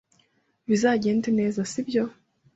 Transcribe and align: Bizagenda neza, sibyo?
Bizagenda 0.67 1.27
neza, 1.39 1.59
sibyo? 1.71 2.03